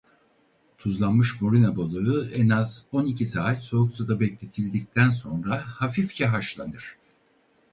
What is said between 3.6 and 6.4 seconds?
soğuk suda bekletildikten sonra hafifçe